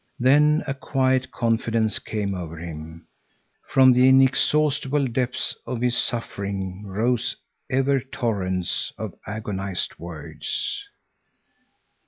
[0.19, 3.05] Then a quiet confidence came over him.
[3.67, 7.35] From the inexhaustible depths of his suffering rose
[7.69, 10.87] ever torrents of agonized words.